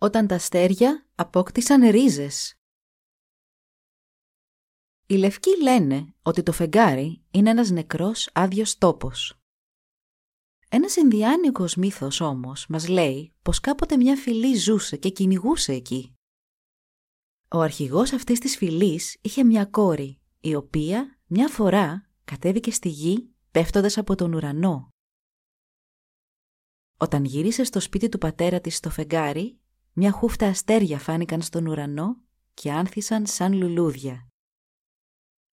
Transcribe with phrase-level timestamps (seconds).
[0.00, 2.54] Όταν τα αστέρια απόκτησαν ρίζες.
[5.06, 9.40] Οι λευκοί λένε ότι το φεγγάρι είναι ένας νεκρός άδειος τόπος.
[10.68, 16.14] Ένας ενδιάνικος μύθος όμως μας λέει πως κάποτε μια φυλή ζούσε και κυνηγούσε εκεί.
[17.50, 23.34] Ο αρχηγός αυτής της φυλής είχε μια κόρη, η οποία μια φορά κατέβηκε στη γη
[23.50, 24.88] πέφτοντας από τον ουρανό.
[27.00, 29.57] Όταν γύρισε στο σπίτι του πατέρα της στο φεγγάρι,
[30.00, 32.16] μια χούφτα αστέρια φάνηκαν στον ουρανό
[32.54, 34.28] και άνθησαν σαν λουλούδια.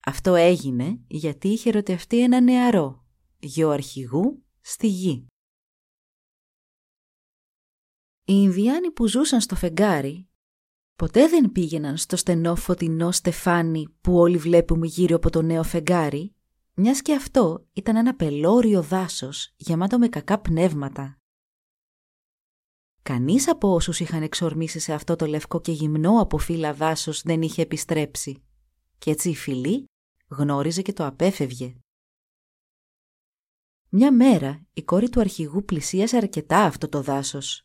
[0.04, 3.04] Αυτό έγινε γιατί είχε ερωτευτεί ένα νεαρό,
[3.38, 5.26] γιο αρχηγού, στη γη.
[8.24, 10.28] Οι Ινδιάνοι που ζούσαν στο φεγγάρι
[10.96, 16.34] ποτέ δεν πήγαιναν στο στενό φωτεινό στεφάνι που όλοι βλέπουμε γύρω από το νέο φεγγάρι,
[16.74, 21.20] μιας και αυτό ήταν ένα πελώριο δάσος γεμάτο με κακά πνεύματα.
[23.06, 27.42] Κανείς από όσους είχαν εξορμήσει σε αυτό το λευκό και γυμνό από φύλλα δάσος δεν
[27.42, 28.42] είχε επιστρέψει.
[28.98, 29.84] Και έτσι η φυλή
[30.28, 31.76] γνώριζε και το απέφευγε.
[33.88, 37.62] Μια μέρα η κόρη του αρχηγού πλησίασε αρκετά αυτό το δάσος.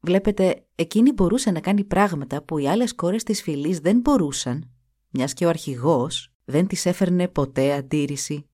[0.00, 4.70] Βλέπετε, εκείνη μπορούσε να κάνει πράγματα που οι άλλες κόρες της φυλής δεν μπορούσαν,
[5.10, 8.48] μιας και ο αρχηγός δεν της έφερνε ποτέ αντίρρηση.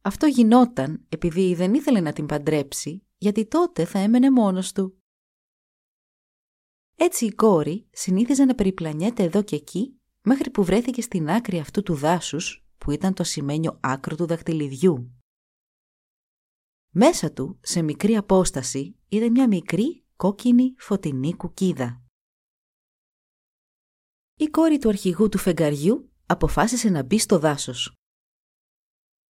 [0.00, 5.02] Αυτό γινόταν επειδή δεν ήθελε να την παντρέψει γιατί τότε θα έμενε μόνος του.
[6.96, 11.82] Έτσι η κόρη συνήθιζε να περιπλανιέται εδώ και εκεί μέχρι που βρέθηκε στην άκρη αυτού
[11.82, 15.12] του δάσους που ήταν το σημαίνιο άκρο του δαχτυλιδιού.
[16.90, 22.02] Μέσα του, σε μικρή απόσταση, είδε μια μικρή κόκκινη φωτεινή κουκίδα.
[24.34, 27.92] Η κόρη του αρχηγού του φεγγαριού αποφάσισε να μπει στο δάσος.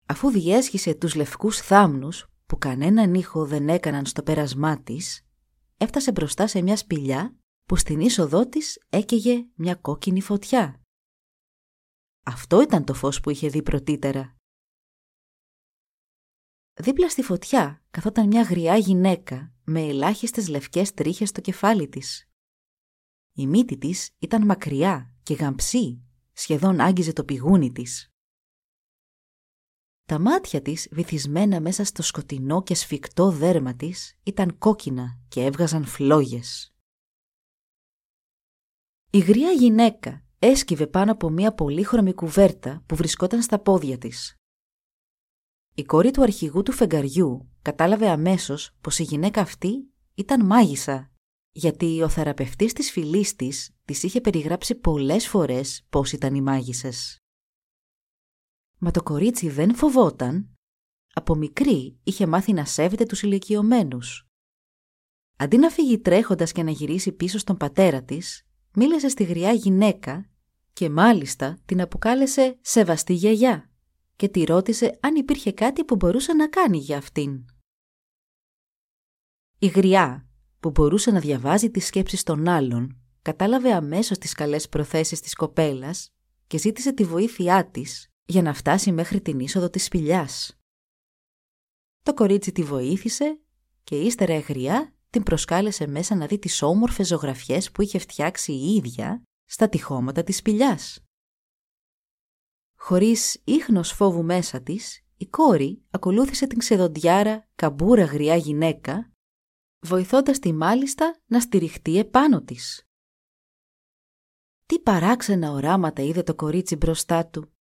[0.06, 5.27] Αφού διέσχισε τους λευκούς θάμνους που κανέναν ήχο δεν έκαναν στο πέρασμά της,
[5.77, 10.81] έφτασε μπροστά σε μια σπηλιά που στην είσοδό της έκαιγε μια κόκκινη φωτιά.
[12.22, 14.37] Αυτό ήταν το φως που είχε δει πρωτήτερα.
[16.75, 22.28] Δίπλα στη φωτιά καθόταν μια γριά γυναίκα με ελάχιστες λευκές τρίχες στο κεφάλι της.
[23.32, 28.13] Η μύτη της ήταν μακριά και γαμψή, σχεδόν άγγιζε το πηγούνι της.
[30.06, 35.84] Τα μάτια της, βυθισμένα μέσα στο σκοτεινό και σφιχτό δέρμα της, ήταν κόκκινα και έβγαζαν
[35.84, 36.75] φλόγες.
[39.10, 44.37] Η γριά γυναίκα έσκυβε πάνω από μια πολύχρωμη κουβέρτα που βρισκόταν στα πόδια της.
[45.75, 51.10] Η κόρη του αρχηγού του φεγγαριού κατάλαβε αμέσως πως η γυναίκα αυτή ήταν μάγισσα,
[51.50, 57.24] γιατί ο θεραπευτής της φυλής της της είχε περιγράψει πολλές φορές πώς ήταν οι μάγισσες.
[58.84, 60.56] Μα το κορίτσι δεν φοβόταν.
[61.15, 64.27] Από μικρή είχε μάθει να σέβεται τους ηλικιωμένους.
[65.37, 70.31] Αντί να φύγει τρέχοντας και να γυρίσει πίσω στον πατέρα της, μίλησε στη γριά γυναίκα
[70.73, 73.71] και μάλιστα την αποκάλεσε «σεβαστή γιαγιά»
[74.17, 77.44] και τη ρώτησε αν υπήρχε κάτι που μπορούσε να κάνει για αυτήν.
[79.59, 80.28] Η γριά,
[80.61, 86.15] που μπορούσε να διαβάζει τις σκέψεις των άλλων, κατάλαβε αμέσως τις καλές προθέσεις της κοπέλας
[86.47, 90.59] και ζήτησε τη βοήθειά της για να φτάσει μέχρι την είσοδο της σπηλιάς.
[92.03, 93.41] Το κορίτσι τη βοήθησε
[93.85, 98.75] και ύστερα εγριά την προσκάλεσε μέσα να δει τις όμορφες ζωγραφιές που είχε φτιάξει η
[98.75, 101.05] ίδια στα τυχώματα της σπηλιάς.
[102.77, 109.12] Χωρίς ίχνος φόβου μέσα της, η κόρη ακολούθησε την ξεδοντιάρα καμπούρα γριά γυναίκα,
[109.81, 112.88] βοηθώντας τη μάλιστα να στηριχτεί επάνω της.
[114.67, 117.54] Τι παράξενα οράματα είδε το κορίτσι μπροστά του.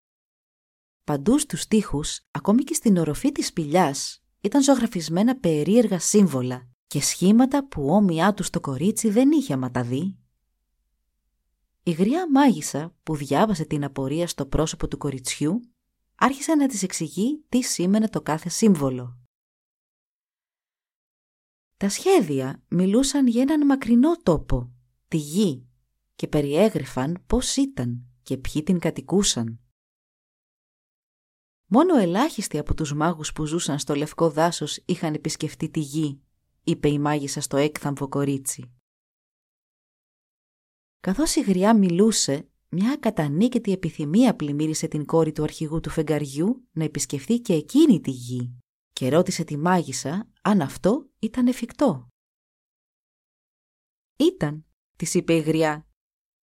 [1.03, 7.67] Παντού στους τοίχους, ακόμη και στην οροφή της σπηλιάς, ήταν ζωγραφισμένα περίεργα σύμβολα και σχήματα
[7.67, 10.17] που όμοιά τους το κορίτσι δεν είχε αματαδεί.
[11.83, 15.61] Η γριά μάγισσα που διάβασε την απορία στο πρόσωπο του κοριτσιού
[16.15, 19.17] άρχισε να της εξηγεί τι σήμαινε το κάθε σύμβολο.
[21.77, 24.71] Τα σχέδια μιλούσαν για έναν μακρινό τόπο,
[25.07, 25.67] τη γη,
[26.15, 29.62] και περιέγρυφαν πώς ήταν και ποιοι την κατοικούσαν.
[31.75, 36.21] Μόνο ελάχιστοι από τους μάγους που ζούσαν στο λευκό δάσος είχαν επισκεφτεί τη γη,
[36.63, 38.73] είπε η μάγισσα στο έκθαμβο κορίτσι.
[40.99, 46.83] Καθώς η γριά μιλούσε, μια κατανίκητη επιθυμία πλημμύρισε την κόρη του αρχηγού του φεγγαριού να
[46.83, 48.57] επισκεφθεί και εκείνη τη γη
[48.91, 52.07] και ρώτησε τη μάγισσα αν αυτό ήταν εφικτό.
[54.15, 54.65] «Ήταν»,
[54.95, 55.87] της είπε η γριά,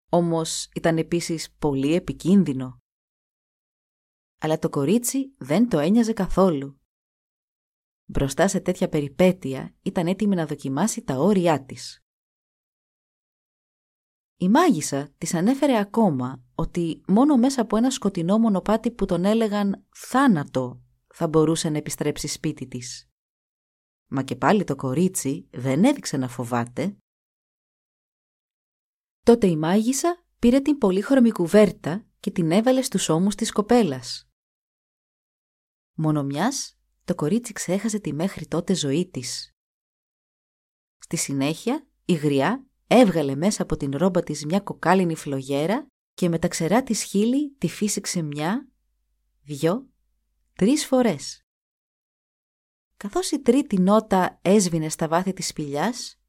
[0.09, 2.80] όμως ήταν επίσης πολύ επικίνδυνο.
[4.43, 6.81] Αλλά το κορίτσι δεν το ένοιαζε καθόλου.
[8.05, 12.05] Μπροστά σε τέτοια περιπέτεια ήταν έτοιμη να δοκιμάσει τα όρια της.
[14.37, 19.87] Η μάγισσα της ανέφερε ακόμα ότι μόνο μέσα από ένα σκοτεινό μονοπάτι που τον έλεγαν
[19.95, 23.11] «θάνατο» θα μπορούσε να επιστρέψει σπίτι της.
[24.07, 26.97] Μα και πάλι το κορίτσι δεν έδειξε να φοβάται.
[29.25, 34.30] Τότε η μάγισσα πήρε την πολύχρωμη κουβέρτα και την έβαλε στους ώμους της κοπέλας.
[36.03, 39.55] Μόνο μιας, το κορίτσι ξέχασε τη μέχρι τότε ζωή της.
[40.99, 46.39] Στη συνέχεια, η γριά έβγαλε μέσα από την ρόμπα της μια κοκάλινη φλογέρα και με
[46.39, 48.69] τα ξερά της χείλη τη φύσηξε μια,
[49.43, 49.89] δυο,
[50.53, 51.43] τρεις φορές.
[52.97, 56.21] Καθώς η τρίτη νότα έσβηνε στα βάθη της σπηλιάς,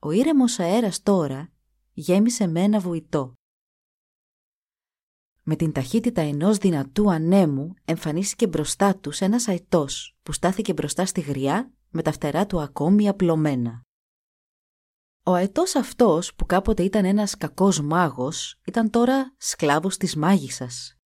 [0.00, 1.52] ο ήρεμος αέρας τώρα
[1.92, 3.34] γέμισε με ένα βουητό.
[5.48, 11.20] Με την ταχύτητα ενός δυνατού ανέμου εμφανίστηκε μπροστά τους ένας αετός που στάθηκε μπροστά στη
[11.20, 13.82] γριά με τα φτερά του ακόμη απλωμένα.
[15.22, 20.96] Ο αετός αυτός που κάποτε ήταν ένας κακός μάγος ήταν τώρα σκλάβος της μάγισσας.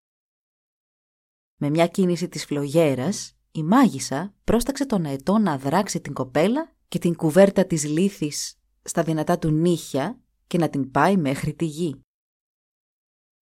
[1.57, 6.99] Με μια κίνηση της φλογέρας, η μάγισσα πρόσταξε τον αετό να δράξει την κοπέλα και
[6.99, 12.01] την κουβέρτα της λύθης στα δυνατά του νύχια και να την πάει μέχρι τη γη.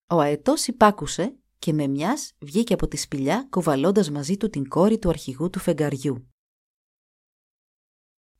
[0.06, 4.98] Ο αετός υπάκουσε και με μιας βγήκε από τη σπηλιά κουβαλώντας μαζί του την κόρη
[4.98, 6.28] του αρχηγού του φεγγαριού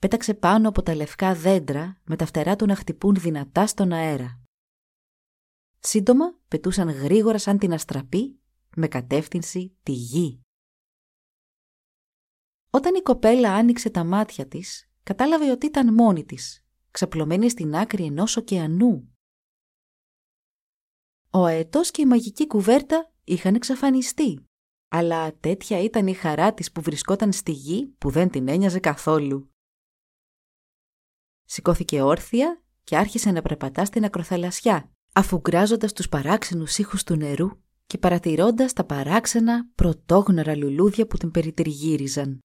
[0.04, 4.40] πέταξε πάνω από τα λευκά δέντρα με τα φτερά του να χτυπούν δυνατά στον αέρα.
[5.78, 8.40] Σύντομα πετούσαν γρήγορα σαν την αστραπή
[8.76, 10.40] με κατεύθυνση τη γη.
[12.70, 18.04] Όταν η κοπέλα άνοιξε τα μάτια της, κατάλαβε ότι ήταν μόνη της, ξαπλωμένη στην άκρη
[18.04, 19.13] ενός ωκεανού.
[21.36, 24.46] Ο αετός και η μαγική κουβέρτα είχαν εξαφανιστεί,
[24.88, 29.50] αλλά τέτοια ήταν η χαρά της που βρισκόταν στη γη που δεν την ένοιαζε καθόλου.
[31.44, 37.48] Σηκώθηκε όρθια και άρχισε να περπατά στην ακροθαλασσιά, αφού γκράζοντας τους παράξενους ήχους του νερού
[37.86, 42.38] και παρατηρώντας τα παράξενα πρωτόγνωρα λουλούδια που την περιτριγύριζαν.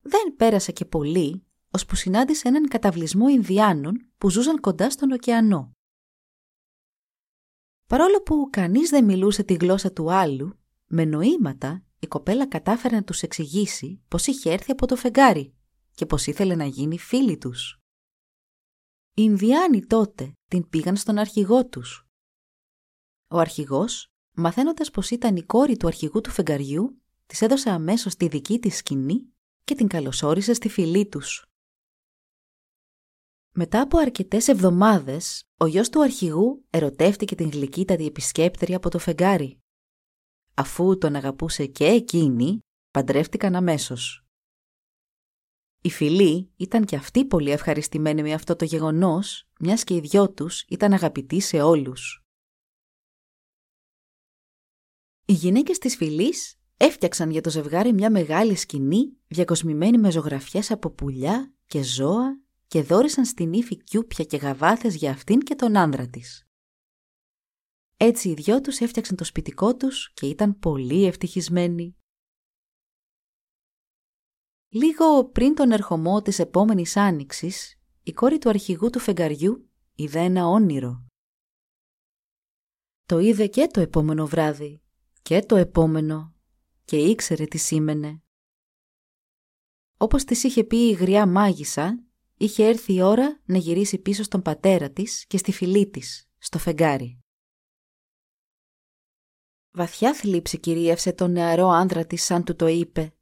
[0.00, 5.74] Δεν πέρασε και πολύ, ώσπου συνάντησε έναν καταβλισμό Ινδιάνων που ζούσαν κοντά στον ωκεανό.
[7.90, 13.04] Παρόλο που κανείς δεν μιλούσε τη γλώσσα του άλλου, με νοήματα η κοπέλα κατάφερε να
[13.04, 15.54] τους εξηγήσει πως είχε έρθει από το φεγγάρι
[15.94, 17.80] και πως ήθελε να γίνει φίλη τους.
[19.14, 22.06] Οι Ινδιάνοι τότε την πήγαν στον αρχηγό τους.
[23.28, 28.28] Ο αρχηγός, μαθαίνοντας πως ήταν η κόρη του αρχηγού του φεγγαριού, της έδωσε αμέσως τη
[28.28, 29.32] δική της σκηνή
[29.64, 31.49] και την καλωσόρισε στη φυλή τους.
[33.52, 39.58] Μετά από αρκετές εβδομάδες, ο γιος του αρχηγού ερωτεύτηκε την γλυκύτατη επισκέπτερη από το φεγγάρι.
[40.54, 42.58] Αφού τον αγαπούσε και εκείνη,
[42.90, 44.24] παντρεύτηκαν αμέσως.
[45.82, 50.30] Οι φιλοί ήταν και αυτοί πολύ ευχαριστημένοι με αυτό το γεγονός, μιας και οι δυο
[50.30, 52.24] τους ήταν αγαπητοί σε όλους.
[55.24, 60.90] Οι γυναίκες της φυλής έφτιαξαν για το ζευγάρι μια μεγάλη σκηνή διακοσμημένη με ζωγραφιές από
[60.90, 62.40] πουλιά και ζώα
[62.70, 66.44] και δόρισαν στην ύφη κιούπια και γαβάθες για αυτήν και τον άνδρα της.
[67.96, 71.96] Έτσι οι δυο τους έφτιαξαν το σπιτικό τους και ήταν πολύ ευτυχισμένοι.
[74.68, 80.46] Λίγο πριν τον ερχομό της επόμενης άνοιξης, η κόρη του αρχηγού του φεγγαριού είδε ένα
[80.46, 81.06] όνειρο.
[83.06, 84.82] Το είδε και το επόμενο βράδυ
[85.22, 86.34] και το επόμενο
[86.84, 88.22] και ήξερε τι σήμαινε.
[89.96, 92.04] Όπως της είχε πει η γριά μάγισσα,
[92.40, 96.58] είχε έρθει η ώρα να γυρίσει πίσω στον πατέρα της και στη φυλή της, στο
[96.58, 97.18] φεγγάρι.
[99.70, 103.14] Βαθιά θλίψη κυρίευσε τον νεαρό άνδρα της σαν του το είπε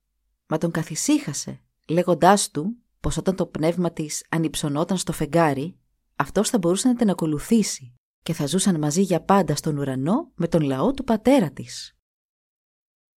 [0.46, 5.78] μα τον καθησύχασε, λέγοντάς του πως όταν το πνεύμα της ανυψωνόταν στο φεγγάρι,
[6.16, 10.48] αυτός θα μπορούσε να την ακολουθήσει και θα ζούσαν μαζί για πάντα στον ουρανό με
[10.48, 11.96] τον λαό του πατέρα της.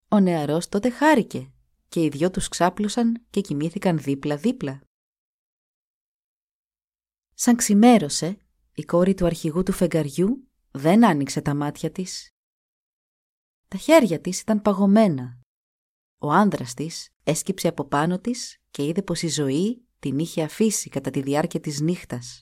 [0.08, 1.52] Ο νεαρός τότε χάρηκε
[1.90, 4.82] και οι δυο τους ξάπλωσαν και κοιμήθηκαν δίπλα-δίπλα.
[7.44, 8.38] Σαν ξημέρωσε,
[8.74, 12.30] η κόρη του αρχηγού του φεγγαριού δεν άνοιξε τα μάτια της.
[13.68, 15.40] Τα χέρια της ήταν παγωμένα
[16.18, 20.90] ο άνδρας της έσκυψε από πάνω της και είδε πως η ζωή την είχε αφήσει
[20.90, 22.42] κατά τη διάρκεια της νύχτας.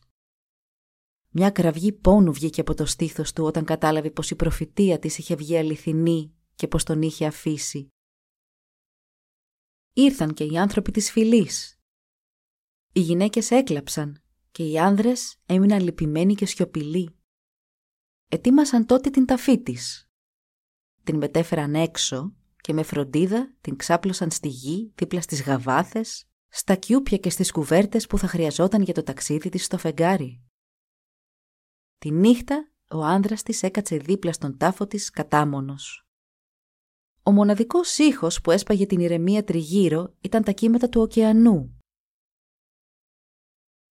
[1.29, 5.35] Μια κραυγή πόνου βγήκε από το στήθος του όταν κατάλαβε πως η προφητεία της είχε
[5.35, 7.87] βγει αληθινή και πως τον είχε αφήσει.
[9.93, 11.79] Ήρθαν και οι άνθρωποι της φυλής.
[12.93, 17.15] Οι γυναίκες έκλαψαν και οι άνδρες έμειναν λυπημένοι και σιωπηλοί.
[18.27, 20.09] Ετοίμασαν τότε την ταφή της.
[21.03, 27.17] Την μετέφεραν έξω και με φροντίδα την ξάπλωσαν στη γη δίπλα στις γαβάθες, στα κιούπια
[27.17, 30.43] και στις κουβέρτες που θα χρειαζόταν για το ταξίδι της στο φεγγάρι.
[31.97, 36.07] Τη νύχτα ο άνδρας της έκατσε δίπλα στον τάφο της κατάμονος.
[37.23, 41.78] Ο μοναδικός ήχος που έσπαγε την ηρεμία τριγύρω ήταν τα κύματα του ωκεανού.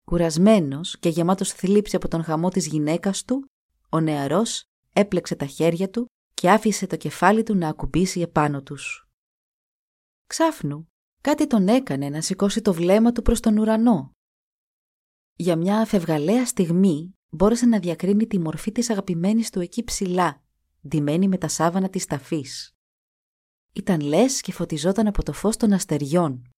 [0.09, 3.51] Κουρασμένος και γεμάτος θλίψη από τον χαμό της γυναίκας του,
[3.89, 9.09] ο νεαρός έπλεξε τα χέρια του και άφησε το κεφάλι του να ακουμπήσει επάνω τους.
[10.27, 10.89] Ξάφνου,
[11.21, 14.11] κάτι τον έκανε να σηκώσει το βλέμμα του προς τον ουρανό.
[15.35, 20.43] Για μια αφευγαλαία στιγμή μπόρεσε να διακρίνει τη μορφή της αγαπημένης του εκεί ψηλά,
[20.89, 22.73] ντυμένη με τα σάβανα της ταφής.
[23.73, 26.51] Ήταν λες και φωτιζόταν από το φως των αστεριών.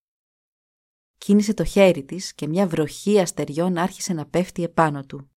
[1.25, 5.31] Κίνησε το χέρι της και μια βροχή αστεριών άρχισε να πέφτει επάνω του.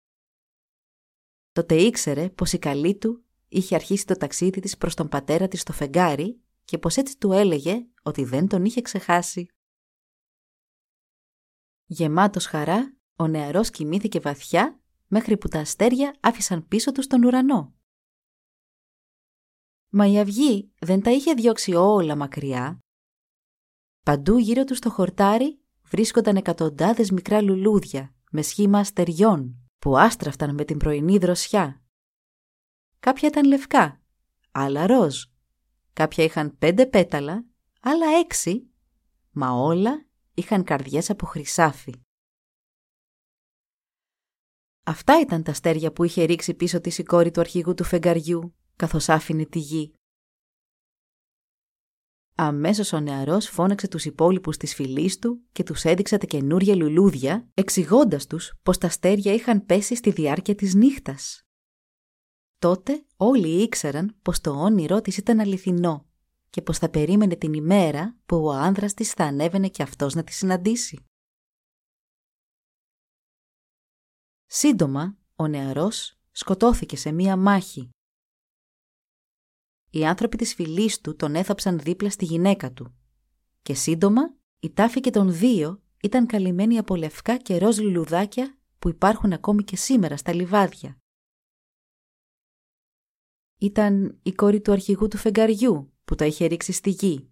[1.52, 5.62] Τότε ήξερε πως η καλή του είχε αρχίσει το ταξίδι της προς τον πατέρα της
[5.62, 9.46] στο φεγγάρι και πως έτσι του έλεγε ότι δεν τον είχε ξεχάσει.
[11.86, 17.76] Γεμάτος χαρά, ο νεαρός κοιμήθηκε βαθιά μέχρι που τα αστέρια άφησαν πίσω του τον ουρανό.
[19.90, 22.80] Μα η αυγή δεν τα είχε διώξει όλα μακριά.
[24.06, 25.61] Παντού γύρω του στο χορτάρι
[25.92, 31.82] βρίσκονταν εκατοντάδες μικρά λουλούδια με σχήμα αστεριών που άστραφταν με την πρωινή δροσιά.
[33.00, 34.02] Κάποια ήταν λευκά,
[34.52, 35.24] άλλα ροζ.
[35.94, 37.46] Κάποια είχαν πέντε πέταλα,
[37.82, 38.70] άλλα έξι,
[39.32, 41.94] μα όλα είχαν καρδιές από χρυσάφι.
[44.84, 48.56] Αυτά ήταν τα αστέρια που είχε ρίξει πίσω της η κόρη του αρχηγού του φεγγαριού,
[48.76, 49.94] καθώς άφηνε τη γη.
[52.36, 57.50] Αμέσως ο νεαρός φώναξε τους υπόλοιπους της φυλής του και τους έδειξε τα καινούρια λουλούδια,
[57.54, 61.46] εξηγώντας τους πως τα αστέρια είχαν πέσει στη διάρκεια της νύχτας.
[62.60, 66.06] Τότε όλοι ήξεραν πως το όνειρό της ήταν αληθινό
[66.50, 70.24] και πως θα περίμενε την ημέρα που ο άνδρας της θα ανέβαινε και αυτός να
[70.24, 71.06] τη συναντήσει.
[74.46, 77.90] Σύντομα, ο νεαρός σκοτώθηκε σε μία μάχη.
[79.94, 82.96] Οι άνθρωποι της φυλής του τον έθαψαν δίπλα στη γυναίκα του.
[83.62, 84.22] Και σύντομα,
[84.60, 89.64] η τάφη και των δύο ήταν καλυμμένοι από λευκά και ροζ λουλουδάκια που υπάρχουν ακόμη
[89.64, 90.98] και σήμερα στα λιβάδια.
[93.58, 97.30] Ήταν η κόρη του αρχηγού του φεγγαριού που τα είχε ρίξει στη γη,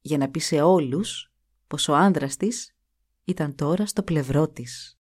[0.00, 1.32] για να πει σε όλους
[1.66, 2.76] πως ο άνδρας της
[3.24, 5.01] ήταν τώρα στο πλευρό της.